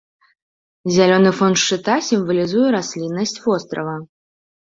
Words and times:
Зялёны 0.95 1.31
фон 1.39 1.53
шчыта 1.63 1.95
сімвалізуе 2.09 2.67
расліннасць 2.77 3.37
вострава. 3.45 3.95